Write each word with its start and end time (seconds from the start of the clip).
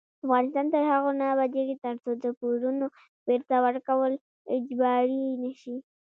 افغانستان 0.25 0.65
تر 0.73 0.81
هغو 0.91 1.11
نه 1.19 1.25
ابادیږي، 1.33 1.75
ترڅو 1.83 2.09
د 2.23 2.25
پورونو 2.39 2.85
بیرته 3.27 3.55
ورکول 3.65 4.11
اجباري 4.55 5.23
نشي. 5.43 5.75